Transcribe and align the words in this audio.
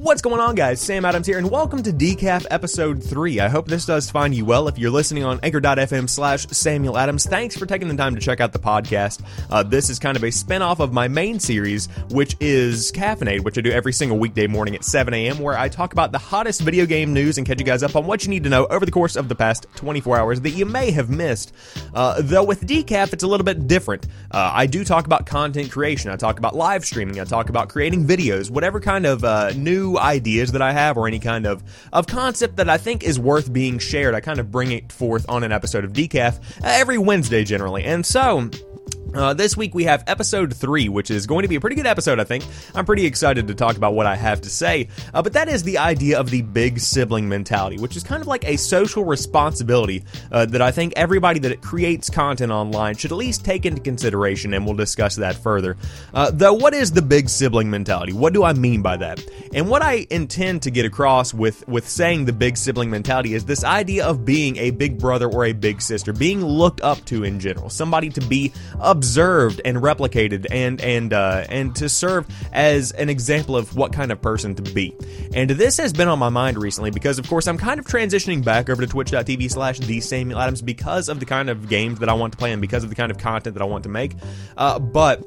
What's 0.00 0.22
going 0.22 0.38
on, 0.38 0.54
guys? 0.54 0.80
Sam 0.80 1.04
Adams 1.04 1.26
here, 1.26 1.38
and 1.38 1.50
welcome 1.50 1.82
to 1.82 1.92
Decaf 1.92 2.46
Episode 2.52 3.02
3. 3.02 3.40
I 3.40 3.48
hope 3.48 3.66
this 3.66 3.84
does 3.84 4.08
find 4.08 4.32
you 4.32 4.44
well. 4.44 4.68
If 4.68 4.78
you're 4.78 4.92
listening 4.92 5.24
on 5.24 5.40
anchor.fm 5.42 6.08
slash 6.08 6.46
Samuel 6.46 6.96
Adams, 6.96 7.26
thanks 7.26 7.56
for 7.56 7.66
taking 7.66 7.88
the 7.88 7.96
time 7.96 8.14
to 8.14 8.20
check 8.20 8.38
out 8.38 8.52
the 8.52 8.60
podcast. 8.60 9.24
Uh, 9.50 9.64
this 9.64 9.90
is 9.90 9.98
kind 9.98 10.16
of 10.16 10.22
a 10.22 10.30
spin-off 10.30 10.78
of 10.78 10.92
my 10.92 11.08
main 11.08 11.40
series, 11.40 11.88
which 12.10 12.36
is 12.38 12.92
Caffeinate, 12.92 13.42
which 13.42 13.58
I 13.58 13.60
do 13.60 13.72
every 13.72 13.92
single 13.92 14.20
weekday 14.20 14.46
morning 14.46 14.76
at 14.76 14.84
7 14.84 15.12
a.m., 15.12 15.40
where 15.40 15.58
I 15.58 15.68
talk 15.68 15.92
about 15.92 16.12
the 16.12 16.18
hottest 16.18 16.60
video 16.60 16.86
game 16.86 17.12
news 17.12 17.36
and 17.36 17.44
catch 17.44 17.58
you 17.58 17.66
guys 17.66 17.82
up 17.82 17.96
on 17.96 18.06
what 18.06 18.22
you 18.22 18.30
need 18.30 18.44
to 18.44 18.50
know 18.50 18.66
over 18.66 18.86
the 18.86 18.92
course 18.92 19.16
of 19.16 19.28
the 19.28 19.34
past 19.34 19.66
24 19.74 20.16
hours 20.16 20.40
that 20.42 20.50
you 20.50 20.64
may 20.64 20.92
have 20.92 21.10
missed. 21.10 21.52
Uh, 21.92 22.22
though 22.22 22.44
with 22.44 22.64
Decaf, 22.64 23.12
it's 23.12 23.24
a 23.24 23.26
little 23.26 23.44
bit 23.44 23.66
different. 23.66 24.06
Uh, 24.30 24.52
I 24.54 24.66
do 24.66 24.84
talk 24.84 25.06
about 25.06 25.26
content 25.26 25.72
creation, 25.72 26.12
I 26.12 26.16
talk 26.16 26.38
about 26.38 26.54
live 26.54 26.84
streaming, 26.84 27.18
I 27.18 27.24
talk 27.24 27.48
about 27.48 27.68
creating 27.68 28.06
videos, 28.06 28.48
whatever 28.48 28.78
kind 28.78 29.04
of 29.04 29.24
uh, 29.24 29.50
ideas 29.96 30.52
that 30.52 30.60
I 30.60 30.72
have 30.72 30.98
or 30.98 31.06
any 31.06 31.20
kind 31.20 31.46
of, 31.46 31.62
of 31.92 32.06
concept 32.06 32.56
that 32.56 32.68
I 32.68 32.76
think 32.76 33.04
is 33.04 33.18
worth 33.18 33.52
being 33.52 33.78
shared. 33.78 34.14
I 34.14 34.20
kind 34.20 34.40
of 34.40 34.50
bring 34.50 34.72
it 34.72 34.92
forth 34.92 35.24
on 35.28 35.44
an 35.44 35.52
episode 35.52 35.84
of 35.84 35.92
Decaf 35.92 36.38
uh, 36.62 36.64
every 36.64 36.98
Wednesday 36.98 37.44
generally. 37.44 37.84
And 37.84 38.04
so, 38.04 38.50
uh, 39.14 39.34
this 39.34 39.56
week 39.56 39.74
we 39.74 39.84
have 39.84 40.04
episode 40.06 40.54
three, 40.54 40.88
which 40.88 41.10
is 41.10 41.26
going 41.26 41.42
to 41.42 41.48
be 41.48 41.56
a 41.56 41.60
pretty 41.60 41.76
good 41.76 41.86
episode, 41.86 42.20
I 42.20 42.24
think. 42.24 42.44
I'm 42.74 42.84
pretty 42.84 43.06
excited 43.06 43.48
to 43.48 43.54
talk 43.54 43.76
about 43.76 43.94
what 43.94 44.06
I 44.06 44.16
have 44.16 44.40
to 44.42 44.50
say. 44.50 44.88
Uh, 45.14 45.22
but 45.22 45.32
that 45.32 45.48
is 45.48 45.62
the 45.62 45.78
idea 45.78 46.18
of 46.18 46.30
the 46.30 46.42
big 46.42 46.78
sibling 46.78 47.28
mentality, 47.28 47.78
which 47.78 47.96
is 47.96 48.02
kind 48.02 48.20
of 48.20 48.26
like 48.26 48.46
a 48.46 48.56
social 48.56 49.04
responsibility 49.04 50.04
uh, 50.30 50.46
that 50.46 50.60
I 50.60 50.70
think 50.70 50.92
everybody 50.96 51.40
that 51.40 51.62
creates 51.62 52.10
content 52.10 52.52
online 52.52 52.96
should 52.96 53.12
at 53.12 53.16
least 53.16 53.44
take 53.44 53.64
into 53.64 53.80
consideration, 53.80 54.52
and 54.54 54.66
we'll 54.66 54.76
discuss 54.76 55.16
that 55.16 55.36
further. 55.36 55.76
Uh, 56.12 56.30
though, 56.32 56.54
what 56.54 56.74
is 56.74 56.92
the 56.92 57.02
big 57.02 57.28
sibling 57.28 57.70
mentality? 57.70 58.12
What 58.12 58.32
do 58.32 58.44
I 58.44 58.52
mean 58.52 58.82
by 58.82 58.96
that? 58.98 59.24
And 59.54 59.68
what 59.68 59.82
I 59.82 60.06
intend 60.10 60.62
to 60.62 60.70
get 60.70 60.84
across 60.84 61.32
with, 61.32 61.66
with 61.66 61.88
saying 61.88 62.26
the 62.26 62.32
big 62.32 62.56
sibling 62.56 62.90
mentality 62.90 63.34
is 63.34 63.44
this 63.44 63.64
idea 63.64 64.06
of 64.06 64.24
being 64.24 64.56
a 64.58 64.70
big 64.70 64.98
brother 64.98 65.28
or 65.28 65.46
a 65.46 65.52
big 65.52 65.80
sister, 65.80 66.12
being 66.12 66.44
looked 66.44 66.82
up 66.82 67.04
to 67.06 67.24
in 67.24 67.40
general, 67.40 67.70
somebody 67.70 68.10
to 68.10 68.20
be 68.20 68.52
observed 68.98 69.60
and 69.64 69.76
replicated 69.78 70.44
and 70.50 70.80
and 70.80 71.12
uh, 71.12 71.44
and 71.48 71.76
to 71.76 71.88
serve 71.88 72.26
as 72.52 72.90
an 72.92 73.08
example 73.08 73.56
of 73.56 73.76
what 73.76 73.92
kind 73.92 74.10
of 74.10 74.20
person 74.20 74.56
to 74.56 74.62
be. 74.62 74.92
And 75.34 75.50
this 75.50 75.76
has 75.76 75.92
been 75.92 76.08
on 76.08 76.18
my 76.18 76.30
mind 76.30 76.58
recently 76.58 76.90
because, 76.90 77.20
of 77.20 77.28
course, 77.28 77.46
I'm 77.46 77.58
kind 77.58 77.78
of 77.78 77.86
transitioning 77.86 78.44
back 78.44 78.68
over 78.68 78.82
to 78.82 78.88
twitch.tv 78.88 79.50
slash 79.52 79.78
the 79.78 80.00
Samuel 80.00 80.40
Adams 80.40 80.62
because 80.62 81.08
of 81.08 81.20
the 81.20 81.26
kind 81.26 81.48
of 81.48 81.68
games 81.68 82.00
that 82.00 82.08
I 82.08 82.12
want 82.12 82.32
to 82.32 82.38
play 82.38 82.50
and 82.52 82.60
because 82.60 82.82
of 82.82 82.90
the 82.90 82.96
kind 82.96 83.12
of 83.12 83.18
content 83.18 83.54
that 83.54 83.62
I 83.62 83.66
want 83.66 83.84
to 83.84 83.88
make. 83.88 84.14
Uh, 84.56 84.80
but 84.80 85.22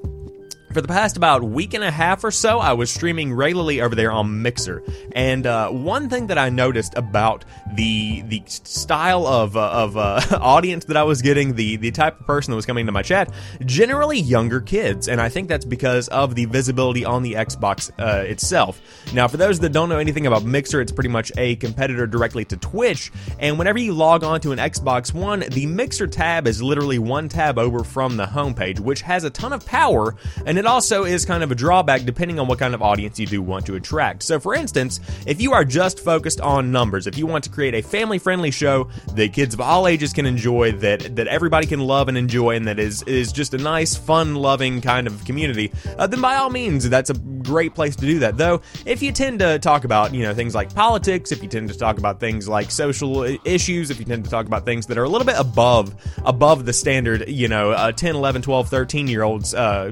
for 0.72 0.82
the 0.82 0.88
past 0.88 1.18
about 1.18 1.44
week 1.44 1.74
and 1.74 1.84
a 1.84 1.92
half 1.92 2.24
or 2.24 2.32
so, 2.32 2.60
I 2.60 2.74
was 2.74 2.92
streaming 2.92 3.34
regularly 3.34 3.82
over 3.82 3.96
there 3.96 4.12
on 4.12 4.42
Mixer, 4.42 4.84
and 5.14 5.46
uh, 5.46 5.70
one 5.70 6.10
thing 6.10 6.28
that 6.28 6.38
I 6.38 6.50
noticed 6.50 6.94
about 6.96 7.46
the 7.76 8.22
the 8.22 8.44
style 8.46 9.28
of 9.28 9.58
uh, 9.58 9.70
of 9.70 9.98
uh, 9.98 10.22
audience 10.42 10.86
that 10.86 10.98
I 10.98 11.04
was 11.04 11.22
getting, 11.22 11.56
the 11.56 11.76
the 11.76 11.92
type 11.92 12.20
of 12.20 12.26
person 12.26 12.52
that 12.52 12.56
was 12.56 12.66
coming 12.66 12.86
to 12.86 12.92
my 12.92 13.02
chat, 13.02 13.32
generally 13.66 14.20
younger 14.20 14.62
kids, 14.62 15.08
and 15.08 15.20
I 15.20 15.30
think 15.30 15.50
that's 15.50 15.66
because 15.66 16.08
of 16.10 16.36
the 16.36 16.46
visibility 16.46 17.04
on 17.04 17.24
the 17.24 17.34
Xbox 17.34 17.92
uh, 18.00 18.24
itself. 18.24 18.82
Now, 19.14 19.28
for 19.28 19.38
those 19.38 19.60
that 19.60 19.74
don't 19.74 19.90
know 19.90 20.00
anything 20.00 20.28
about 20.28 20.44
Mixer, 20.44 20.82
it's 20.82 20.92
pretty 20.92 21.10
much 21.10 21.32
a 21.38 21.56
competitor 21.58 22.08
directly 22.08 22.46
to 22.46 22.58
Twitch, 22.58 23.12
and 23.40 23.58
whenever 23.58 23.80
you 23.80 23.94
log 23.94 24.24
on 24.24 24.40
to 24.42 24.52
an 24.52 24.60
Xbox 24.60 25.14
One, 25.14 25.42
the 25.42 25.66
Mixer 25.66 26.08
tab 26.08 26.48
is 26.48 26.62
literally 26.62 27.00
one 27.00 27.28
tab 27.28 27.60
over 27.60 27.84
from 27.84 28.18
the 28.18 28.26
homepage, 28.26 28.80
which 28.80 29.02
has 29.02 29.24
a 29.24 29.30
ton 29.30 29.52
of 29.54 29.66
power 29.66 30.16
and 30.46 30.61
it 30.62 30.68
also 30.68 31.06
is 31.06 31.26
kind 31.26 31.42
of 31.42 31.52
a 31.52 31.56
drawback 31.56 32.04
depending 32.04 32.40
on 32.40 32.46
what 32.46 32.60
kind 32.60 32.76
of 32.76 32.84
audience 32.84 33.20
you 33.20 33.26
do 33.26 33.42
want 33.42 33.66
to 33.66 33.74
attract. 33.74 34.22
So, 34.22 34.40
for 34.40 34.54
instance, 34.54 35.00
if 35.26 35.42
you 35.42 35.54
are 35.54 35.66
just 35.66 36.00
focused 36.00 36.40
on 36.40 36.72
numbers, 36.72 37.08
if 37.08 37.18
you 37.18 37.26
want 37.26 37.44
to 37.46 37.50
create 37.50 37.74
a 37.74 37.82
family 37.82 38.20
friendly 38.20 38.52
show 38.52 38.88
that 39.16 39.34
kids 39.34 39.56
of 39.56 39.62
all 39.62 39.88
ages 39.88 40.14
can 40.14 40.28
enjoy, 40.28 40.74
that, 40.74 41.16
that 41.16 41.26
everybody 41.26 41.66
can 41.66 41.80
love 41.80 42.10
and 42.10 42.18
enjoy, 42.18 42.56
and 42.56 42.68
that 42.68 42.78
is, 42.78 43.02
is 43.04 43.32
just 43.32 43.56
a 43.56 43.58
nice, 43.58 43.96
fun 43.96 44.36
loving 44.36 44.82
kind 44.82 45.08
of 45.08 45.26
community, 45.26 45.74
uh, 45.98 46.06
then 46.06 46.22
by 46.22 46.36
all 46.36 46.52
means, 46.52 46.88
that's 46.88 47.10
a 47.10 47.16
great 47.16 47.74
place 47.74 47.96
to 47.96 48.06
do 48.06 48.20
that. 48.20 48.38
Though, 48.38 48.62
if 48.86 49.02
you 49.02 49.12
tend 49.12 49.40
to 49.40 49.58
talk 49.58 49.84
about, 49.84 50.14
you 50.14 50.22
know, 50.22 50.36
things 50.36 50.54
like 50.54 50.76
politics, 50.76 51.32
if 51.32 51.42
you 51.42 51.50
tend 51.50 51.70
to 51.70 51.78
talk 51.78 51.98
about 51.98 52.20
things 52.20 52.48
like 52.48 52.70
social 52.70 53.24
issues, 53.46 53.90
if 53.90 53.98
you 53.98 54.06
tend 54.06 54.26
to 54.26 54.30
talk 54.30 54.46
about 54.46 54.64
things 54.64 54.86
that 54.86 55.00
are 55.00 55.04
a 55.06 55.10
little 55.10 55.26
bit 55.26 55.40
above 55.40 55.96
above 56.24 56.66
the 56.66 56.74
standard, 56.74 57.28
you 57.28 57.48
know, 57.48 57.72
uh, 57.72 57.92
10, 57.92 58.16
11, 58.16 58.44
12, 58.44 58.70
13 58.70 59.08
year 59.08 59.24
olds 59.24 59.56
uh, 59.56 59.92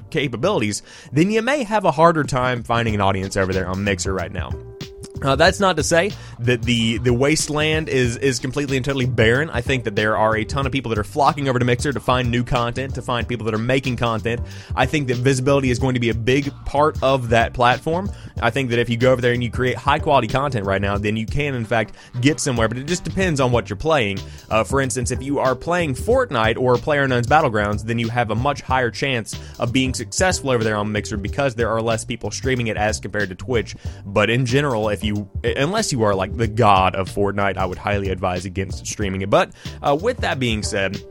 capabilities, 0.60 0.82
then 1.12 1.32
you 1.32 1.42
may 1.42 1.64
have 1.64 1.86
a 1.86 1.92
harder 1.92 2.24
time 2.24 2.64
finding 2.64 2.96
an 2.96 3.02
audience 3.02 3.38
over 3.38 3.54
there 3.54 3.68
on 3.68 3.84
Mixer 3.84 4.14
right 4.14 4.32
now. 4.32 4.52
Uh, 5.22 5.36
that's 5.36 5.60
not 5.60 5.76
to 5.78 5.84
say 5.84 6.12
that 6.40 6.62
the 6.62 6.98
the 7.00 7.14
wasteland 7.14 7.90
is 7.90 8.18
is 8.18 8.40
completely 8.40 8.78
and 8.78 8.86
totally 8.86 9.06
barren. 9.06 9.50
I 9.50 9.62
think 9.62 9.84
that 9.84 9.96
there 9.96 10.18
are 10.18 10.36
a 10.36 10.46
ton 10.46 10.66
of 10.66 10.72
people 10.72 10.90
that 10.90 10.98
are 10.98 11.04
flocking 11.04 11.50
over 11.50 11.60
to 11.60 11.66
Mixer 11.66 11.92
to 11.92 12.00
find 12.00 12.32
new 12.32 12.44
content, 12.44 12.96
to 12.96 13.02
find 13.02 13.28
people 13.28 13.46
that 13.46 13.54
are 13.54 13.60
making 13.60 13.98
content. 13.98 14.42
I 14.76 14.86
think 14.86 15.08
that 15.08 15.18
visibility 15.18 15.72
is 15.72 15.80
going 15.80 15.96
to 15.96 16.00
be 16.00 16.10
a 16.10 16.14
big 16.14 16.54
part 16.66 17.02
of 17.04 17.30
that 17.30 17.54
platform. 17.54 18.12
I 18.42 18.50
think 18.50 18.70
that 18.70 18.80
if 18.80 18.90
you 18.90 18.98
go 18.98 19.12
over 19.12 19.22
there 19.22 19.34
and 19.34 19.44
you 19.44 19.52
create 19.52 19.76
high 19.76 20.00
quality 20.00 20.28
content 20.28 20.66
right 20.66 20.82
now, 20.82 20.98
then 20.98 21.18
you 21.18 21.26
can 21.26 21.56
in 21.56 21.66
fact 21.66 21.96
get 22.22 22.40
somewhere. 22.40 22.68
But 22.68 22.78
it 22.78 22.86
just 22.86 23.04
depends 23.04 23.40
on 23.40 23.52
what 23.52 23.70
you're 23.70 23.78
playing. 23.78 24.20
Uh, 24.50 24.64
for 24.64 24.80
instance, 24.80 25.12
if 25.12 25.22
you 25.22 25.40
are 25.40 25.56
playing 25.56 25.96
Fortnite 25.96 26.58
or 26.58 26.76
PlayerUnknown's 26.76 27.28
Battlegrounds, 27.28 27.84
then 27.84 28.00
you 28.00 28.08
have 28.10 28.32
a 28.32 28.36
much 28.36 28.62
higher 28.62 28.92
chance 28.92 29.38
of 29.60 29.74
being 29.74 29.94
successful 29.94 30.52
over 30.52 30.64
there 30.64 30.78
on 30.78 30.92
Mixer 30.92 31.18
because 31.18 31.56
there 31.56 31.70
are 31.70 31.82
less 31.82 32.06
people 32.06 32.32
streaming 32.32 32.68
it 32.68 32.78
as 32.78 33.00
compared 33.00 33.30
to 33.30 33.36
Twitch. 33.36 33.76
But 34.06 34.30
in 34.30 34.46
general, 34.46 34.90
if 34.90 35.04
you 35.04 35.09
you, 35.10 35.30
unless 35.44 35.92
you 35.92 36.04
are 36.04 36.16
like 36.16 36.36
the 36.38 36.48
god 36.48 36.96
of 36.96 37.10
Fortnite, 37.10 37.58
I 37.58 37.66
would 37.66 37.78
highly 37.78 38.10
advise 38.10 38.46
against 38.46 38.86
streaming 38.88 39.22
it. 39.22 39.30
But 39.30 39.52
uh, 39.82 39.98
with 40.02 40.18
that 40.18 40.40
being 40.40 40.64
said, 40.64 41.04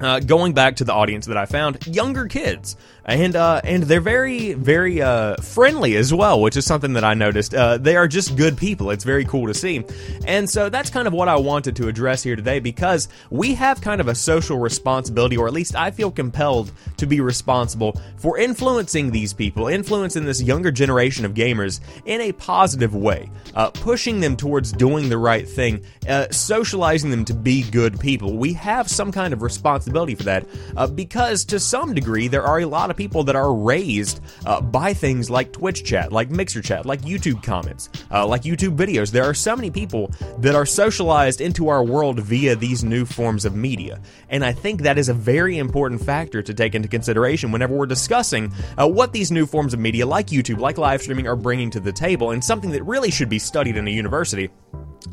uh, 0.00 0.20
going 0.20 0.52
back 0.52 0.76
to 0.76 0.84
the 0.84 0.92
audience 0.92 1.26
that 1.26 1.36
I 1.36 1.46
found, 1.46 1.86
younger 1.86 2.26
kids 2.26 2.76
and 3.08 3.34
uh, 3.36 3.60
and 3.64 3.84
they're 3.84 4.02
very 4.02 4.52
very 4.52 5.00
uh, 5.00 5.34
friendly 5.36 5.96
as 5.96 6.12
well, 6.12 6.42
which 6.42 6.56
is 6.58 6.66
something 6.66 6.92
that 6.92 7.04
I 7.04 7.14
noticed. 7.14 7.54
Uh, 7.54 7.78
they 7.78 7.96
are 7.96 8.06
just 8.06 8.36
good 8.36 8.56
people. 8.56 8.90
It's 8.90 9.02
very 9.02 9.24
cool 9.24 9.46
to 9.46 9.54
see, 9.54 9.82
and 10.26 10.48
so 10.48 10.68
that's 10.68 10.90
kind 10.90 11.08
of 11.08 11.14
what 11.14 11.26
I 11.26 11.36
wanted 11.36 11.74
to 11.76 11.88
address 11.88 12.22
here 12.22 12.36
today 12.36 12.60
because 12.60 13.08
we 13.30 13.54
have 13.54 13.80
kind 13.80 14.02
of 14.02 14.08
a 14.08 14.14
social 14.14 14.58
responsibility, 14.58 15.38
or 15.38 15.46
at 15.46 15.54
least 15.54 15.74
I 15.74 15.90
feel 15.90 16.10
compelled 16.10 16.70
to 16.98 17.06
be 17.06 17.20
responsible 17.20 17.98
for 18.18 18.36
influencing 18.36 19.10
these 19.10 19.32
people, 19.32 19.68
influencing 19.68 20.26
this 20.26 20.42
younger 20.42 20.70
generation 20.70 21.24
of 21.24 21.32
gamers 21.32 21.80
in 22.04 22.20
a 22.20 22.32
positive 22.32 22.94
way, 22.94 23.30
uh, 23.54 23.70
pushing 23.70 24.20
them 24.20 24.36
towards 24.36 24.70
doing 24.70 25.08
the 25.08 25.16
right 25.16 25.48
thing, 25.48 25.82
uh, 26.08 26.26
socializing 26.30 27.10
them 27.10 27.24
to 27.24 27.32
be 27.32 27.62
good 27.70 27.98
people. 27.98 28.36
We 28.36 28.52
have 28.52 28.90
some 28.90 29.10
kind 29.10 29.32
of 29.32 29.40
responsibility 29.40 30.14
for 30.14 30.24
that 30.24 30.46
uh, 30.76 30.86
because 30.88 31.46
to 31.46 31.58
some 31.58 31.94
degree 31.94 32.28
there 32.28 32.42
are 32.42 32.60
a 32.60 32.66
lot 32.66 32.90
of 32.90 32.97
people 32.98 33.24
that 33.24 33.36
are 33.36 33.54
raised 33.54 34.20
uh, 34.44 34.60
by 34.60 34.92
things 34.92 35.30
like 35.30 35.52
Twitch 35.52 35.84
chat, 35.84 36.12
like 36.12 36.28
Mixer 36.30 36.60
chat, 36.60 36.84
like 36.84 37.00
YouTube 37.02 37.42
comments, 37.42 37.88
uh, 38.10 38.26
like 38.26 38.42
YouTube 38.42 38.76
videos. 38.76 39.10
There 39.10 39.24
are 39.24 39.32
so 39.32 39.56
many 39.56 39.70
people 39.70 40.12
that 40.38 40.54
are 40.54 40.66
socialized 40.66 41.40
into 41.40 41.68
our 41.68 41.82
world 41.84 42.20
via 42.20 42.56
these 42.56 42.82
new 42.84 43.06
forms 43.06 43.44
of 43.44 43.54
media. 43.54 44.00
And 44.28 44.44
I 44.44 44.52
think 44.52 44.82
that 44.82 44.98
is 44.98 45.08
a 45.08 45.14
very 45.14 45.58
important 45.58 46.04
factor 46.04 46.42
to 46.42 46.52
take 46.52 46.74
into 46.74 46.88
consideration 46.88 47.52
whenever 47.52 47.74
we're 47.74 47.86
discussing 47.86 48.52
uh, 48.76 48.88
what 48.88 49.12
these 49.12 49.30
new 49.30 49.46
forms 49.46 49.72
of 49.72 49.80
media, 49.80 50.04
like 50.04 50.26
YouTube, 50.26 50.58
like 50.58 50.76
live 50.76 51.00
streaming, 51.00 51.28
are 51.28 51.36
bringing 51.36 51.70
to 51.70 51.80
the 51.80 51.92
table, 51.92 52.32
and 52.32 52.44
something 52.44 52.72
that 52.72 52.82
really 52.82 53.10
should 53.12 53.28
be 53.28 53.38
studied 53.38 53.76
in 53.76 53.86
a 53.86 53.90
university. 53.90 54.50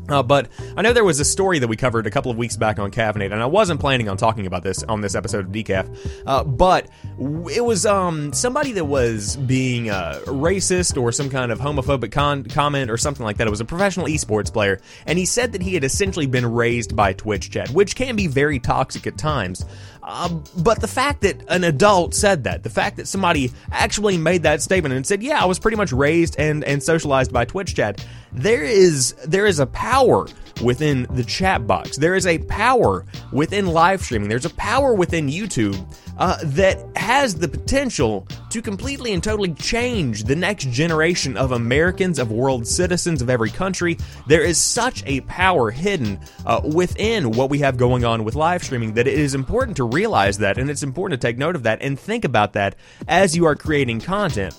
Uh, 0.08 0.22
but 0.22 0.48
I 0.76 0.82
know 0.82 0.92
there 0.92 1.04
was 1.04 1.20
a 1.20 1.24
story 1.24 1.58
that 1.58 1.68
we 1.68 1.76
covered 1.76 2.06
a 2.06 2.10
couple 2.10 2.30
of 2.30 2.36
weeks 2.36 2.56
back 2.56 2.78
on 2.78 2.90
Caffeinate, 2.90 3.32
and 3.32 3.42
I 3.42 3.46
wasn't 3.46 3.80
planning 3.80 4.08
on 4.08 4.16
talking 4.16 4.46
about 4.46 4.62
this 4.62 4.82
on 4.84 5.00
this 5.00 5.14
episode 5.14 5.46
of 5.46 5.52
Decaf. 5.52 6.22
Uh, 6.26 6.44
but 6.44 6.88
it 7.50 7.64
was 7.64 7.86
um, 7.86 8.32
somebody 8.32 8.72
that 8.72 8.84
was 8.84 9.36
being 9.36 9.90
uh, 9.90 10.20
racist 10.26 11.00
or 11.00 11.12
some 11.12 11.30
kind 11.30 11.50
of 11.50 11.58
homophobic 11.58 12.12
con- 12.12 12.44
comment 12.44 12.90
or 12.90 12.96
something 12.96 13.24
like 13.24 13.38
that. 13.38 13.46
It 13.46 13.50
was 13.50 13.60
a 13.60 13.64
professional 13.64 14.06
esports 14.06 14.52
player, 14.52 14.80
and 15.06 15.18
he 15.18 15.24
said 15.24 15.52
that 15.52 15.62
he 15.62 15.74
had 15.74 15.84
essentially 15.84 16.26
been 16.26 16.46
raised 16.46 16.94
by 16.94 17.12
Twitch 17.12 17.50
chat, 17.50 17.70
which 17.70 17.96
can 17.96 18.16
be 18.16 18.26
very 18.26 18.58
toxic 18.58 19.06
at 19.06 19.18
times. 19.18 19.64
Um, 20.06 20.44
but 20.56 20.80
the 20.80 20.86
fact 20.86 21.22
that 21.22 21.42
an 21.48 21.64
adult 21.64 22.14
said 22.14 22.44
that, 22.44 22.62
the 22.62 22.70
fact 22.70 22.96
that 22.98 23.08
somebody 23.08 23.50
actually 23.72 24.16
made 24.16 24.44
that 24.44 24.62
statement 24.62 24.94
and 24.94 25.04
said, 25.04 25.20
"Yeah, 25.20 25.42
I 25.42 25.46
was 25.46 25.58
pretty 25.58 25.76
much 25.76 25.90
raised 25.90 26.36
and 26.38 26.62
and 26.62 26.80
socialized 26.80 27.32
by 27.32 27.44
Twitch 27.44 27.74
chat," 27.74 28.06
there 28.32 28.62
is 28.62 29.14
there 29.26 29.46
is 29.46 29.58
a 29.58 29.66
power 29.76 30.26
within 30.62 31.06
the 31.10 31.22
chat 31.22 31.66
box. 31.66 31.98
There 31.98 32.14
is 32.14 32.26
a 32.26 32.38
power 32.38 33.04
within 33.30 33.66
live 33.66 34.00
streaming. 34.00 34.30
There's 34.30 34.46
a 34.46 34.54
power 34.54 34.94
within 34.94 35.28
YouTube 35.28 35.78
uh, 36.16 36.38
that 36.42 36.82
has 36.96 37.34
the 37.34 37.46
potential 37.46 38.26
to 38.48 38.62
completely 38.62 39.12
and 39.12 39.22
totally 39.22 39.52
change 39.52 40.24
the 40.24 40.34
next 40.34 40.70
generation 40.70 41.36
of 41.36 41.52
Americans, 41.52 42.18
of 42.18 42.32
world 42.32 42.66
citizens 42.66 43.20
of 43.20 43.28
every 43.28 43.50
country. 43.50 43.98
There 44.26 44.42
is 44.42 44.58
such 44.58 45.04
a 45.04 45.20
power 45.22 45.70
hidden 45.70 46.18
uh, 46.46 46.62
within 46.64 47.32
what 47.32 47.50
we 47.50 47.58
have 47.58 47.76
going 47.76 48.06
on 48.06 48.24
with 48.24 48.34
live 48.34 48.64
streaming 48.64 48.94
that 48.94 49.06
it 49.06 49.18
is 49.18 49.34
important 49.34 49.76
to 49.76 49.84
realize 49.84 50.38
that, 50.38 50.56
and 50.56 50.70
it's 50.70 50.82
important 50.82 51.20
to 51.20 51.26
take 51.26 51.36
note 51.36 51.54
of 51.54 51.64
that 51.64 51.82
and 51.82 52.00
think 52.00 52.24
about 52.24 52.54
that 52.54 52.76
as 53.08 53.36
you 53.36 53.44
are 53.44 53.54
creating 53.54 54.00
content. 54.00 54.58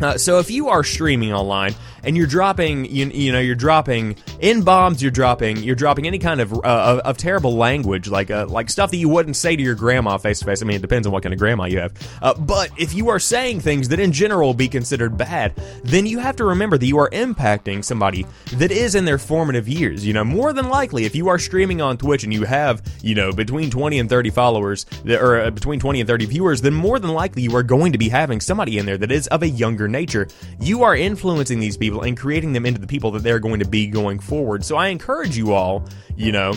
Uh, 0.00 0.16
so 0.16 0.38
if 0.38 0.50
you 0.50 0.68
are 0.68 0.84
streaming 0.84 1.32
online 1.32 1.74
and 2.04 2.16
you're 2.16 2.26
dropping, 2.26 2.84
you, 2.84 3.06
you 3.06 3.32
know, 3.32 3.40
you're 3.40 3.56
dropping 3.56 4.16
in 4.40 4.62
bombs, 4.62 5.02
you're 5.02 5.10
dropping, 5.10 5.56
you're 5.58 5.74
dropping 5.74 6.06
any 6.06 6.18
kind 6.18 6.40
of 6.40 6.52
uh, 6.52 6.58
of, 6.62 6.98
of, 7.00 7.16
terrible 7.18 7.56
language, 7.56 8.08
like 8.08 8.30
uh, 8.30 8.46
like 8.46 8.70
stuff 8.70 8.90
that 8.92 8.96
you 8.96 9.08
wouldn't 9.08 9.36
say 9.36 9.56
to 9.56 9.62
your 9.62 9.74
grandma 9.74 10.16
face 10.16 10.38
to 10.38 10.44
face. 10.44 10.62
I 10.62 10.66
mean, 10.66 10.76
it 10.76 10.82
depends 10.82 11.06
on 11.06 11.12
what 11.12 11.22
kind 11.22 11.32
of 11.32 11.38
grandma 11.38 11.64
you 11.64 11.80
have. 11.80 11.92
Uh, 12.22 12.34
but 12.34 12.70
if 12.78 12.94
you 12.94 13.08
are 13.08 13.18
saying 13.18 13.60
things 13.60 13.88
that 13.88 13.98
in 13.98 14.12
general 14.12 14.54
be 14.54 14.68
considered 14.68 15.16
bad, 15.16 15.54
then 15.82 16.06
you 16.06 16.20
have 16.20 16.36
to 16.36 16.44
remember 16.44 16.78
that 16.78 16.86
you 16.86 16.98
are 16.98 17.10
impacting 17.10 17.84
somebody 17.84 18.24
that 18.54 18.70
is 18.70 18.94
in 18.94 19.04
their 19.04 19.18
formative 19.18 19.68
years. 19.68 20.06
You 20.06 20.12
know, 20.12 20.24
more 20.24 20.52
than 20.52 20.68
likely, 20.68 21.04
if 21.04 21.16
you 21.16 21.28
are 21.28 21.38
streaming 21.38 21.80
on 21.80 21.98
Twitch 21.98 22.22
and 22.22 22.32
you 22.32 22.44
have, 22.44 22.82
you 23.02 23.14
know, 23.14 23.32
between 23.32 23.70
20 23.70 23.98
and 23.98 24.08
30 24.08 24.30
followers, 24.30 24.86
or 25.04 25.40
uh, 25.40 25.50
between 25.50 25.80
20 25.80 26.00
and 26.00 26.06
30 26.06 26.26
viewers, 26.26 26.60
then 26.60 26.74
more 26.74 26.98
than 27.00 27.10
likely 27.10 27.42
you 27.42 27.54
are 27.56 27.64
going 27.64 27.92
to 27.92 27.98
be 27.98 28.08
having 28.08 28.40
somebody 28.40 28.78
in 28.78 28.86
there 28.86 28.98
that 28.98 29.10
is 29.10 29.26
of 29.28 29.42
a 29.42 29.48
younger 29.48 29.87
nature, 29.88 30.28
you 30.60 30.82
are 30.82 30.96
influencing 30.96 31.60
these 31.60 31.76
people 31.76 32.02
and 32.02 32.16
creating 32.16 32.52
them 32.52 32.66
into 32.66 32.80
the 32.80 32.86
people 32.86 33.10
that 33.12 33.22
they're 33.22 33.40
going 33.40 33.60
to 33.60 33.68
be 33.68 33.86
going 33.86 34.18
forward. 34.18 34.64
So 34.64 34.76
I 34.76 34.88
encourage 34.88 35.36
you 35.36 35.52
all, 35.52 35.86
you 36.16 36.32
know, 36.32 36.54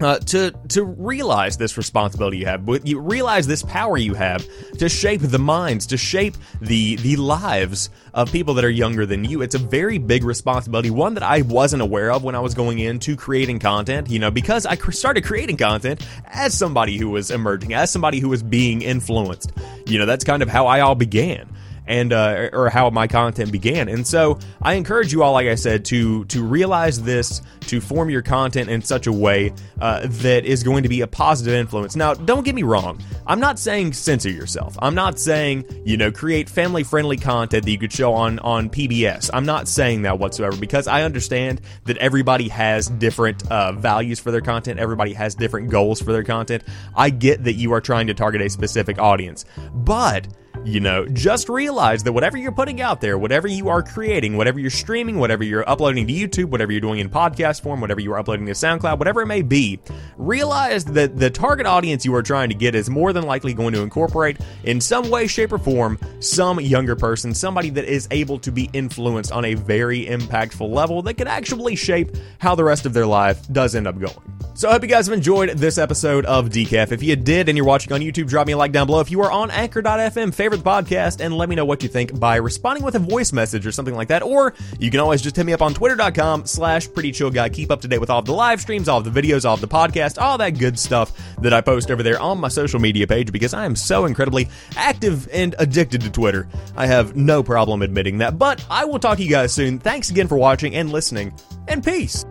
uh, 0.00 0.18
to 0.20 0.52
to 0.68 0.84
realize 0.84 1.56
this 1.56 1.76
responsibility 1.76 2.38
you 2.38 2.46
have, 2.46 2.64
but 2.64 2.86
you 2.86 3.00
realize 3.00 3.46
this 3.46 3.62
power 3.62 3.96
you 3.96 4.14
have 4.14 4.46
to 4.78 4.88
shape 4.88 5.20
the 5.22 5.38
minds, 5.38 5.86
to 5.86 5.96
shape 5.96 6.36
the 6.60 6.96
the 6.96 7.16
lives 7.16 7.90
of 8.14 8.30
people 8.30 8.54
that 8.54 8.64
are 8.64 8.70
younger 8.70 9.06
than 9.06 9.24
you. 9.24 9.42
It's 9.42 9.54
a 9.54 9.58
very 9.58 9.98
big 9.98 10.24
responsibility, 10.24 10.90
one 10.90 11.14
that 11.14 11.22
I 11.22 11.42
wasn't 11.42 11.82
aware 11.82 12.12
of 12.12 12.22
when 12.22 12.34
I 12.34 12.40
was 12.40 12.54
going 12.54 12.78
into 12.78 13.16
creating 13.16 13.58
content. 13.58 14.08
You 14.08 14.18
know, 14.18 14.30
because 14.30 14.66
I 14.66 14.76
started 14.76 15.24
creating 15.24 15.56
content 15.56 16.06
as 16.26 16.56
somebody 16.56 16.96
who 16.96 17.10
was 17.10 17.30
emerging, 17.30 17.74
as 17.74 17.90
somebody 17.90 18.20
who 18.20 18.28
was 18.28 18.42
being 18.42 18.82
influenced. 18.82 19.52
You 19.86 19.98
know, 19.98 20.06
that's 20.06 20.24
kind 20.24 20.42
of 20.42 20.48
how 20.48 20.66
I 20.66 20.80
all 20.80 20.94
began 20.94 21.48
and 21.88 22.12
uh, 22.12 22.50
or 22.52 22.68
how 22.68 22.90
my 22.90 23.08
content 23.08 23.50
began. 23.50 23.88
And 23.88 24.06
so 24.06 24.38
I 24.62 24.74
encourage 24.74 25.12
you 25.12 25.22
all, 25.22 25.32
like 25.32 25.48
I 25.48 25.56
said, 25.56 25.84
to 25.86 26.24
to 26.26 26.44
realize 26.44 27.02
this, 27.02 27.42
to 27.62 27.80
form 27.80 28.10
your 28.10 28.22
content 28.22 28.68
in 28.68 28.82
such 28.82 29.06
a 29.06 29.12
way 29.12 29.52
uh, 29.80 30.06
that 30.06 30.44
is 30.44 30.62
going 30.62 30.84
to 30.84 30.88
be 30.88 31.00
a 31.00 31.06
positive 31.06 31.54
influence. 31.54 31.96
Now, 31.96 32.14
don't 32.14 32.44
get 32.44 32.54
me 32.54 32.62
wrong. 32.62 33.00
I'm 33.26 33.40
not 33.40 33.58
saying 33.58 33.94
censor 33.94 34.30
yourself. 34.30 34.76
I'm 34.80 34.94
not 34.94 35.18
saying 35.18 35.64
you 35.84 35.96
know 35.96 36.12
create 36.12 36.48
family 36.48 36.84
friendly 36.84 37.16
content 37.16 37.64
that 37.64 37.70
you 37.70 37.78
could 37.78 37.92
show 37.92 38.12
on 38.14 38.38
on 38.40 38.68
PBS. 38.70 39.30
I'm 39.32 39.46
not 39.46 39.66
saying 39.66 40.02
that 40.02 40.18
whatsoever 40.18 40.56
because 40.56 40.86
I 40.86 41.02
understand 41.02 41.62
that 41.86 41.96
everybody 41.96 42.48
has 42.48 42.88
different 42.88 43.50
uh, 43.50 43.72
values 43.72 44.20
for 44.20 44.30
their 44.30 44.42
content. 44.42 44.78
Everybody 44.78 45.14
has 45.14 45.34
different 45.34 45.70
goals 45.70 46.00
for 46.00 46.12
their 46.12 46.24
content. 46.24 46.64
I 46.94 47.08
get 47.10 47.44
that 47.44 47.54
you 47.54 47.72
are 47.72 47.80
trying 47.80 48.08
to 48.08 48.14
target 48.14 48.42
a 48.42 48.50
specific 48.50 48.98
audience, 48.98 49.46
but 49.72 50.28
you 50.64 50.80
know, 50.80 51.06
just 51.06 51.48
realize 51.48 52.02
that 52.04 52.12
whatever 52.12 52.36
you're 52.36 52.52
putting 52.52 52.80
out 52.80 53.00
there, 53.00 53.18
whatever 53.18 53.48
you 53.48 53.68
are 53.68 53.82
creating, 53.82 54.36
whatever 54.36 54.58
you're 54.58 54.70
streaming, 54.70 55.18
whatever 55.18 55.44
you're 55.44 55.68
uploading 55.68 56.06
to 56.06 56.12
YouTube, 56.12 56.46
whatever 56.46 56.72
you're 56.72 56.80
doing 56.80 56.98
in 56.98 57.08
podcast 57.08 57.62
form, 57.62 57.80
whatever 57.80 58.00
you 58.00 58.12
are 58.12 58.18
uploading 58.18 58.46
to 58.46 58.52
SoundCloud, 58.52 58.98
whatever 58.98 59.22
it 59.22 59.26
may 59.26 59.42
be, 59.42 59.78
realize 60.16 60.84
that 60.84 61.16
the 61.18 61.30
target 61.30 61.66
audience 61.66 62.04
you 62.04 62.14
are 62.14 62.22
trying 62.22 62.48
to 62.48 62.54
get 62.54 62.74
is 62.74 62.90
more 62.90 63.12
than 63.12 63.24
likely 63.24 63.54
going 63.54 63.72
to 63.74 63.82
incorporate 63.82 64.38
in 64.64 64.80
some 64.80 65.10
way, 65.10 65.26
shape, 65.26 65.52
or 65.52 65.58
form 65.58 65.98
some 66.20 66.60
younger 66.60 66.96
person, 66.96 67.34
somebody 67.34 67.70
that 67.70 67.84
is 67.84 68.08
able 68.10 68.38
to 68.38 68.52
be 68.52 68.68
influenced 68.72 69.32
on 69.32 69.44
a 69.44 69.54
very 69.54 70.06
impactful 70.06 70.68
level 70.68 71.02
that 71.02 71.14
could 71.14 71.28
actually 71.28 71.76
shape 71.76 72.16
how 72.38 72.54
the 72.54 72.64
rest 72.64 72.86
of 72.86 72.92
their 72.92 73.06
life 73.06 73.46
does 73.52 73.74
end 73.74 73.86
up 73.86 73.98
going. 73.98 74.37
So 74.58 74.68
I 74.68 74.72
hope 74.72 74.82
you 74.82 74.88
guys 74.88 75.06
have 75.06 75.16
enjoyed 75.16 75.50
this 75.50 75.78
episode 75.78 76.24
of 76.24 76.48
Decaf. 76.48 76.90
If 76.90 77.00
you 77.00 77.14
did 77.14 77.48
and 77.48 77.56
you're 77.56 77.64
watching 77.64 77.92
on 77.92 78.00
YouTube, 78.00 78.26
drop 78.26 78.48
me 78.48 78.54
a 78.54 78.56
like 78.56 78.72
down 78.72 78.88
below. 78.88 78.98
If 78.98 79.08
you 79.08 79.22
are 79.22 79.30
on 79.30 79.52
Anchor.fm, 79.52 80.34
favorite 80.34 80.56
the 80.56 80.62
podcast 80.64 81.24
and 81.24 81.32
let 81.38 81.48
me 81.48 81.54
know 81.54 81.64
what 81.64 81.84
you 81.84 81.88
think 81.88 82.18
by 82.18 82.34
responding 82.34 82.82
with 82.82 82.96
a 82.96 82.98
voice 82.98 83.32
message 83.32 83.68
or 83.68 83.70
something 83.70 83.94
like 83.94 84.08
that. 84.08 84.24
Or 84.24 84.54
you 84.80 84.90
can 84.90 84.98
always 84.98 85.22
just 85.22 85.36
hit 85.36 85.46
me 85.46 85.52
up 85.52 85.62
on 85.62 85.74
twitter.com 85.74 86.46
slash 86.46 86.92
pretty 86.92 87.12
chill 87.12 87.30
guy. 87.30 87.48
Keep 87.50 87.70
up 87.70 87.82
to 87.82 87.86
date 87.86 88.00
with 88.00 88.10
all 88.10 88.20
the 88.20 88.32
live 88.32 88.60
streams, 88.60 88.88
all 88.88 89.00
the 89.00 89.10
videos, 89.10 89.48
all 89.48 89.56
the 89.56 89.68
podcast, 89.68 90.20
all 90.20 90.38
that 90.38 90.58
good 90.58 90.76
stuff 90.76 91.12
that 91.40 91.52
I 91.52 91.60
post 91.60 91.92
over 91.92 92.02
there 92.02 92.18
on 92.18 92.40
my 92.40 92.48
social 92.48 92.80
media 92.80 93.06
page 93.06 93.30
because 93.30 93.54
I 93.54 93.64
am 93.64 93.76
so 93.76 94.06
incredibly 94.06 94.48
active 94.74 95.28
and 95.32 95.54
addicted 95.60 96.00
to 96.00 96.10
Twitter. 96.10 96.48
I 96.76 96.88
have 96.88 97.14
no 97.14 97.44
problem 97.44 97.80
admitting 97.80 98.18
that. 98.18 98.40
But 98.40 98.66
I 98.68 98.86
will 98.86 98.98
talk 98.98 99.18
to 99.18 99.22
you 99.22 99.30
guys 99.30 99.52
soon. 99.52 99.78
Thanks 99.78 100.10
again 100.10 100.26
for 100.26 100.36
watching 100.36 100.74
and 100.74 100.90
listening, 100.90 101.32
and 101.68 101.84
peace. 101.84 102.24